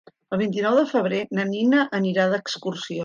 El 0.35 0.39
vint-i-nou 0.43 0.77
de 0.79 0.85
febrer 0.93 1.19
na 1.41 1.45
Nina 1.51 1.85
anirà 1.99 2.27
d'excursió. 2.33 2.97